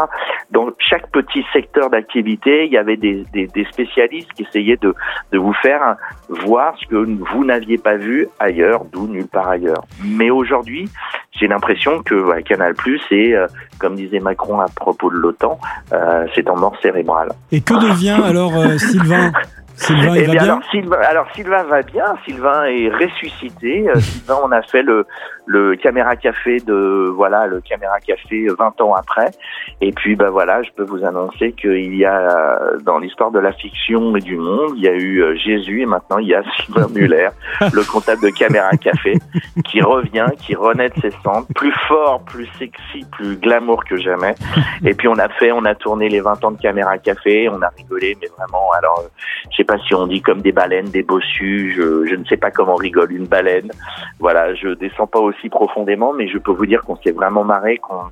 Dans 0.50 0.68
chaque 0.78 1.10
petit 1.10 1.44
secteur 1.52 1.90
d'activité, 1.90 2.66
il 2.66 2.72
y 2.72 2.78
avait 2.78 2.96
des, 2.96 3.24
des, 3.32 3.46
des, 3.46 3.64
spécialistes 3.64 4.32
qui 4.32 4.42
essayaient 4.42 4.76
de 4.76 4.94
de 5.32 5.38
vous 5.38 5.52
faire 5.54 5.96
voir 6.28 6.76
ce 6.78 6.86
que 6.86 6.96
vous 6.96 7.44
n'aviez 7.44 7.78
pas 7.78 7.96
vu 7.96 8.28
ailleurs, 8.38 8.84
d'où 8.84 9.06
nulle 9.06 9.28
part 9.28 9.48
ailleurs. 9.48 9.84
Mais 10.04 10.30
aujourd'hui 10.30 10.57
aujourd'hui, 10.58 10.88
j'ai 11.38 11.46
l'impression 11.46 12.02
que 12.02 12.14
ouais, 12.14 12.42
Canal 12.42 12.74
Plus 12.74 13.00
est, 13.10 13.34
euh, 13.34 13.46
comme 13.78 13.94
disait 13.94 14.20
Macron 14.20 14.60
à 14.60 14.66
propos 14.68 15.10
de 15.10 15.16
l'OTAN, 15.16 15.58
euh, 15.92 16.26
c'est 16.34 16.48
en 16.50 16.56
mort 16.56 16.74
cérébrale. 16.82 17.30
Et 17.52 17.60
que 17.60 17.74
devient 17.74 18.18
alors 18.24 18.56
euh, 18.56 18.76
Sylvain? 18.78 19.32
Sylvain, 19.78 20.16
il 20.16 20.22
eh 20.22 20.26
va 20.26 20.32
bien, 20.32 20.42
alors, 20.42 20.60
Sylvain, 20.70 20.98
alors 21.08 21.26
Sylvain 21.34 21.62
va 21.64 21.82
bien, 21.82 22.04
Sylvain 22.26 22.64
est 22.64 22.88
ressuscité. 22.90 23.88
Euh, 23.88 23.94
Sylvain, 24.00 24.38
on 24.42 24.50
a 24.50 24.62
fait 24.62 24.82
le, 24.82 25.06
le 25.46 25.76
caméra 25.76 26.16
café 26.16 26.58
de 26.58 27.10
voilà 27.14 27.46
le 27.46 27.60
caméra 27.60 28.00
café 28.00 28.46
20 28.58 28.80
ans 28.80 28.94
après. 28.94 29.30
Et 29.80 29.92
puis 29.92 30.16
bah 30.16 30.30
voilà, 30.30 30.62
je 30.62 30.70
peux 30.76 30.82
vous 30.84 31.04
annoncer 31.04 31.52
qu'il 31.52 31.94
y 31.96 32.04
a 32.04 32.58
dans 32.82 32.98
l'histoire 32.98 33.30
de 33.30 33.38
la 33.38 33.52
fiction 33.52 34.16
et 34.16 34.20
du 34.20 34.36
monde, 34.36 34.72
il 34.76 34.82
y 34.82 34.88
a 34.88 34.92
eu 34.94 35.22
euh, 35.22 35.36
Jésus 35.36 35.82
et 35.82 35.86
maintenant 35.86 36.18
il 36.18 36.28
y 36.28 36.34
a 36.34 36.42
Sylvain 36.66 36.88
Muller, 36.92 37.28
le 37.60 37.82
comptable 37.90 38.22
de 38.22 38.30
caméra 38.30 38.70
café, 38.72 39.14
qui 39.64 39.80
revient, 39.80 40.26
qui 40.38 40.54
renaît 40.56 40.88
de 40.90 41.00
ses 41.00 41.12
cendres, 41.22 41.46
plus 41.54 41.72
fort, 41.86 42.22
plus 42.24 42.48
sexy, 42.58 43.06
plus 43.12 43.36
glamour 43.36 43.84
que 43.84 43.96
jamais. 43.96 44.34
Et 44.84 44.94
puis 44.94 45.06
on 45.08 45.18
a 45.18 45.28
fait, 45.28 45.52
on 45.52 45.64
a 45.64 45.74
tourné 45.76 46.08
les 46.08 46.20
20 46.20 46.44
ans 46.44 46.50
de 46.50 46.60
caméra 46.60 46.98
café, 46.98 47.48
on 47.48 47.62
a 47.62 47.68
rigolé, 47.76 48.16
mais 48.20 48.28
vraiment 48.36 48.70
alors. 48.76 49.00
euh, 49.04 49.08
J'ai 49.56 49.64
pas 49.68 49.78
si 49.86 49.94
on 49.94 50.06
dit 50.06 50.22
comme 50.22 50.40
des 50.40 50.50
baleines, 50.50 50.88
des 50.88 51.02
bossus. 51.02 51.74
Je, 51.76 52.06
je 52.06 52.14
ne 52.16 52.24
sais 52.24 52.38
pas 52.38 52.50
comment 52.50 52.74
rigole 52.74 53.12
une 53.12 53.26
baleine. 53.26 53.70
Voilà, 54.18 54.54
je 54.54 54.68
descends 54.68 55.06
pas 55.06 55.20
aussi 55.20 55.48
profondément, 55.50 56.12
mais 56.12 56.26
je 56.26 56.38
peux 56.38 56.52
vous 56.52 56.66
dire 56.66 56.80
qu'on 56.82 56.96
s'est 56.96 57.12
vraiment 57.12 57.44
marré, 57.44 57.76
qu'on 57.76 58.04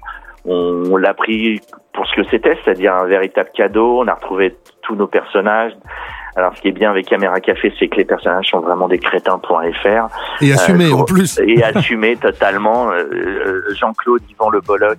on, 0.44 0.92
on 0.92 0.96
l'a 0.96 1.14
pris 1.14 1.60
pour 1.94 2.06
ce 2.06 2.14
que 2.14 2.28
c'était, 2.30 2.56
c'est-à-dire 2.62 2.94
un 2.94 3.06
véritable 3.06 3.48
cadeau. 3.54 4.02
On 4.02 4.06
a 4.06 4.14
retrouvé 4.14 4.54
tous 4.82 4.94
nos 4.94 5.06
personnages. 5.06 5.72
Alors, 6.36 6.54
ce 6.54 6.60
qui 6.60 6.68
est 6.68 6.72
bien 6.72 6.90
avec 6.90 7.06
Caméra 7.06 7.40
Café, 7.40 7.72
c'est 7.78 7.88
que 7.88 7.96
les 7.96 8.04
personnages 8.04 8.48
sont 8.50 8.60
vraiment 8.60 8.88
des 8.88 8.98
crétins.fr. 8.98 10.42
Et 10.42 10.52
assumés 10.52 10.92
en 10.92 11.04
plus. 11.04 11.40
Et 11.42 11.64
assumés 11.64 12.16
totalement. 12.16 12.90
Euh, 12.90 13.04
euh, 13.10 13.62
Jean-Claude 13.74 14.20
Yvan 14.30 14.50
Le 14.50 14.60
Bolloc. 14.60 14.98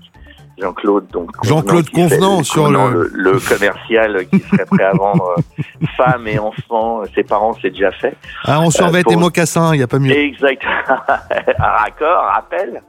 Jean-Claude, 0.59 1.07
donc. 1.11 1.29
Jean-Claude 1.43 1.89
Convenant 1.89 2.43
sur 2.43 2.69
le... 2.69 3.09
le... 3.13 3.39
commercial 3.39 4.27
qui 4.27 4.39
serait 4.39 4.65
prêt 4.65 4.83
à 4.83 4.91
vendre 4.91 5.35
femmes 5.97 6.27
et 6.27 6.39
enfants. 6.39 7.03
Ses 7.13 7.23
parents, 7.23 7.55
c'est 7.61 7.69
déjà 7.69 7.91
fait. 7.91 8.15
Ah, 8.43 8.59
on 8.61 8.71
survêt 8.71 8.99
euh, 8.99 9.03
pour... 9.03 9.13
et 9.13 9.15
mocassins, 9.17 9.73
il 9.73 9.77
n'y 9.77 9.83
a 9.83 9.87
pas 9.87 9.99
mieux. 9.99 10.11
Exact. 10.11 10.63
Raccord, 11.59 12.23
rappel. 12.33 12.81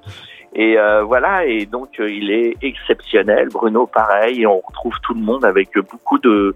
Et 0.54 0.78
euh, 0.78 1.02
voilà, 1.02 1.44
et 1.44 1.66
donc 1.66 2.00
euh, 2.00 2.10
il 2.10 2.30
est 2.30 2.56
exceptionnel. 2.62 3.48
Bruno, 3.48 3.86
pareil, 3.86 4.42
et 4.42 4.46
on 4.46 4.60
retrouve 4.60 4.94
tout 5.02 5.14
le 5.14 5.20
monde 5.20 5.44
avec 5.44 5.70
beaucoup 5.74 6.18
de, 6.18 6.54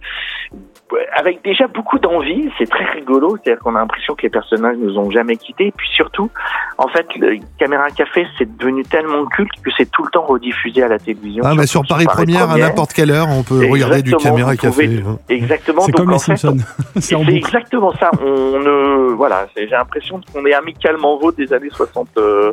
avec 1.14 1.42
déjà 1.44 1.66
beaucoup 1.66 1.98
d'envie. 1.98 2.50
C'est 2.58 2.68
très 2.68 2.84
rigolo, 2.84 3.36
c'est-à-dire 3.36 3.62
qu'on 3.62 3.74
a 3.74 3.80
l'impression 3.80 4.14
que 4.14 4.22
les 4.22 4.30
personnages 4.30 4.76
nous 4.78 4.98
ont 4.98 5.10
jamais 5.10 5.36
quittés. 5.36 5.68
Et 5.68 5.72
puis 5.72 5.88
surtout, 5.94 6.30
en 6.78 6.88
fait, 6.88 7.06
le 7.16 7.38
Caméra 7.58 7.88
Café, 7.90 8.26
c'est 8.38 8.56
devenu 8.56 8.82
tellement 8.84 9.24
culte 9.26 9.52
que 9.62 9.70
c'est 9.76 9.90
tout 9.90 10.04
le 10.04 10.10
temps 10.10 10.24
rediffusé 10.24 10.82
à 10.82 10.88
la 10.88 10.98
télévision. 10.98 11.42
Ah, 11.46 11.54
mais 11.54 11.66
sur 11.66 11.82
Paris, 11.86 12.06
Paris 12.06 12.24
Première, 12.24 12.50
à 12.50 12.58
n'importe 12.58 12.92
quelle 12.92 13.10
heure, 13.10 13.28
on 13.28 13.42
peut 13.42 13.66
regarder 13.70 14.02
du 14.02 14.14
Caméra 14.16 14.56
Café. 14.56 15.02
Hein. 15.06 15.18
Exactement. 15.28 15.82
C'est 15.82 15.92
comme 15.92 16.10
les 16.10 16.18
Simpsons. 16.18 16.58
c'est 17.00 17.20
exactement 17.28 17.92
ça. 17.98 18.10
On 18.20 18.58
ne, 18.58 19.12
voilà, 19.12 19.46
j'ai 19.56 19.66
l'impression 19.66 20.20
qu'on 20.32 20.44
est 20.46 20.54
amicalement 20.54 21.18
vôtre 21.18 21.36
des 21.36 21.52
années 21.52 21.70
60, 21.70 22.08
euh, 22.18 22.52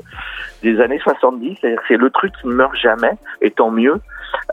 des 0.61 0.79
années 0.79 0.99
70. 0.99 1.57
C'est 1.87 1.97
le 1.97 2.09
truc 2.09 2.33
qui 2.41 2.47
ne 2.47 2.53
meurt 2.53 2.75
jamais, 2.75 3.11
et 3.41 3.51
tant 3.51 3.71
mieux. 3.71 3.99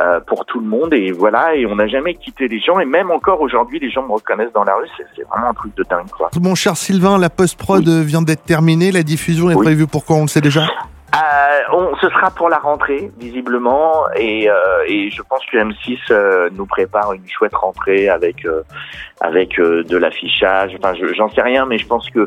Euh, 0.00 0.20
pour 0.20 0.46
tout 0.46 0.58
le 0.58 0.66
monde 0.66 0.94
et 0.94 1.12
voilà 1.12 1.54
et 1.54 1.66
on 1.66 1.74
n'a 1.76 1.86
jamais 1.86 2.14
quitté 2.14 2.48
les 2.48 2.60
gens 2.60 2.80
et 2.80 2.86
même 2.86 3.10
encore 3.10 3.42
aujourd'hui 3.42 3.78
les 3.78 3.90
gens 3.90 4.02
me 4.02 4.12
reconnaissent 4.12 4.52
dans 4.54 4.64
la 4.64 4.74
rue 4.74 4.88
c'est 5.14 5.22
vraiment 5.24 5.50
un 5.50 5.54
truc 5.54 5.74
de 5.76 5.84
dingue 5.84 6.08
quoi. 6.16 6.30
Mon 6.40 6.54
cher 6.54 6.78
Sylvain 6.78 7.18
la 7.18 7.28
post 7.28 7.58
prod 7.58 7.86
oui. 7.86 8.04
vient 8.04 8.22
d'être 8.22 8.42
terminée 8.42 8.90
la 8.90 9.02
diffusion 9.02 9.50
est 9.50 9.54
oui. 9.54 9.64
prévue 9.64 9.86
pour 9.86 10.06
quand 10.06 10.16
on 10.16 10.22
le 10.22 10.28
sait 10.28 10.40
déjà? 10.40 10.62
Euh, 11.16 11.58
on, 11.72 11.96
ce 11.96 12.08
sera 12.10 12.30
pour 12.30 12.48
la 12.48 12.58
rentrée, 12.58 13.10
visiblement, 13.18 14.04
et, 14.16 14.50
euh, 14.50 14.54
et 14.86 15.10
je 15.10 15.22
pense 15.22 15.44
que 15.46 15.56
M6 15.56 15.98
euh, 16.10 16.50
nous 16.52 16.66
prépare 16.66 17.12
une 17.12 17.26
chouette 17.28 17.54
rentrée 17.54 18.08
avec 18.08 18.44
euh, 18.44 18.62
avec 19.20 19.58
euh, 19.58 19.82
de 19.84 19.96
l'affichage. 19.96 20.76
Enfin, 20.78 20.94
j'en 21.16 21.30
sais 21.30 21.42
rien, 21.42 21.64
mais 21.64 21.78
je 21.78 21.86
pense 21.86 22.10
que 22.10 22.26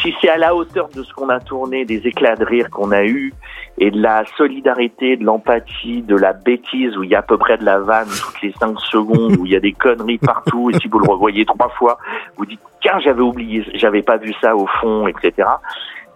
si 0.00 0.14
c'est 0.20 0.28
à 0.28 0.38
la 0.38 0.54
hauteur 0.54 0.88
de 0.94 1.02
ce 1.02 1.12
qu'on 1.12 1.28
a 1.28 1.40
tourné, 1.40 1.84
des 1.84 2.06
éclats 2.06 2.36
de 2.36 2.44
rire 2.44 2.70
qu'on 2.70 2.90
a 2.92 3.04
eu, 3.04 3.32
et 3.78 3.90
de 3.90 4.00
la 4.00 4.24
solidarité, 4.36 5.16
de 5.16 5.24
l'empathie, 5.24 6.02
de 6.02 6.16
la 6.16 6.32
bêtise, 6.32 6.96
où 6.96 7.02
il 7.02 7.10
y 7.10 7.14
a 7.14 7.20
à 7.20 7.22
peu 7.22 7.38
près 7.38 7.56
de 7.58 7.64
la 7.64 7.78
vanne 7.78 8.08
toutes 8.08 8.42
les 8.42 8.52
cinq 8.52 8.78
secondes, 8.80 9.36
où 9.38 9.46
il 9.46 9.52
y 9.52 9.56
a 9.56 9.60
des 9.60 9.72
conneries 9.72 10.18
partout, 10.18 10.70
et 10.70 10.74
si 10.80 10.88
vous 10.88 10.98
le 10.98 11.10
revoyez 11.10 11.44
trois 11.44 11.70
fois, 11.70 11.98
vous 12.36 12.46
dites, 12.46 12.60
tiens, 12.80 12.98
j'avais 13.00 13.22
oublié, 13.22 13.64
j'avais 13.74 14.02
pas 14.02 14.16
vu 14.16 14.34
ça 14.40 14.56
au 14.56 14.66
fond, 14.66 15.06
etc 15.06 15.48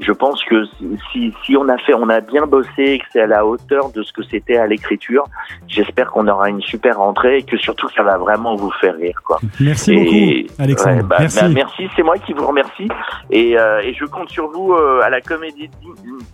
je 0.00 0.12
pense 0.12 0.42
que 0.44 0.64
si, 1.12 1.32
si 1.44 1.56
on 1.56 1.68
a 1.68 1.78
fait, 1.78 1.94
on 1.94 2.08
a 2.08 2.20
bien 2.20 2.46
bossé 2.46 2.68
et 2.78 2.98
que 2.98 3.04
c'est 3.12 3.20
à 3.20 3.26
la 3.26 3.46
hauteur 3.46 3.90
de 3.92 4.02
ce 4.02 4.12
que 4.12 4.22
c'était 4.22 4.56
à 4.56 4.66
l'écriture, 4.66 5.24
j'espère 5.68 6.10
qu'on 6.10 6.26
aura 6.26 6.48
une 6.48 6.62
super 6.62 6.98
rentrée 6.98 7.38
et 7.38 7.42
que 7.42 7.56
surtout 7.56 7.88
ça 7.94 8.02
va 8.02 8.18
vraiment 8.18 8.56
vous 8.56 8.72
faire 8.80 8.96
rire, 8.96 9.20
quoi. 9.24 9.38
Merci 9.60 9.92
et, 9.92 10.42
beaucoup, 10.46 10.62
Alexandre. 10.62 10.96
Ouais, 10.96 11.02
bah, 11.02 11.16
merci. 11.20 11.40
Bah, 11.40 11.48
merci, 11.48 11.88
c'est 11.94 12.02
moi 12.02 12.18
qui 12.18 12.32
vous 12.32 12.46
remercie 12.46 12.88
et, 13.30 13.58
euh, 13.58 13.80
et 13.82 13.94
je 13.94 14.04
compte 14.04 14.30
sur 14.30 14.50
vous 14.50 14.72
euh, 14.72 15.00
à 15.02 15.10
la 15.10 15.20
Comédie 15.20 15.70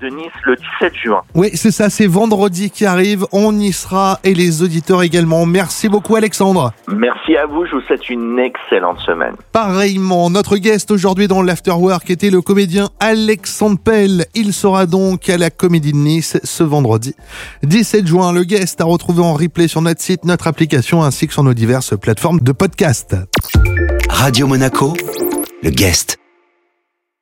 de 0.01 0.09
Nice 0.09 0.33
le 0.45 0.57
17 0.81 0.95
juin. 0.95 1.23
Oui, 1.35 1.51
c'est 1.55 1.71
ça, 1.71 1.91
c'est 1.91 2.07
vendredi 2.07 2.71
qui 2.71 2.87
arrive, 2.87 3.27
on 3.33 3.55
y 3.59 3.73
sera 3.73 4.19
et 4.25 4.35
les 4.35 4.63
auditeurs 4.63 5.03
également. 5.03 5.45
Merci 5.45 5.89
beaucoup, 5.89 6.17
Alexandre. 6.17 6.73
Merci 6.89 7.37
à 7.37 7.47
vous, 7.47 7.67
je 7.67 7.77
vous 7.77 7.83
souhaite 7.83 8.09
une 8.09 8.39
excellente 8.39 8.99
semaine. 9.01 9.35
Pareillement, 9.53 10.31
notre 10.31 10.57
guest 10.57 10.91
aujourd'hui 10.91 11.29
dans 11.29 11.43
l'Afterwork 11.43 12.09
était 12.11 12.31
le 12.31 12.41
comédien 12.41 12.89
Alexandre 13.01 13.50
Il 14.35 14.53
sera 14.53 14.87
donc 14.87 15.29
à 15.29 15.37
la 15.37 15.51
Comédie 15.51 15.93
de 15.93 15.97
Nice 15.97 16.39
ce 16.45 16.63
vendredi 16.63 17.15
17 17.63 18.07
juin. 18.07 18.33
Le 18.33 18.45
guest 18.45 18.81
à 18.81 18.85
retrouver 18.85 19.23
en 19.23 19.35
replay 19.35 19.69
sur 19.69 19.83
notre 19.83 20.01
site, 20.01 20.25
notre 20.25 20.47
application 20.47 21.03
ainsi 21.03 21.27
que 21.27 21.33
sur 21.33 21.45
nos 21.45 21.55
diverses 21.55 21.99
plateformes 21.99 22.41
de 22.41 22.53
podcast. 22.53 23.17
Radio 24.09 24.47
Monaco, 24.47 24.95
le 25.63 25.71
guest. 25.71 26.20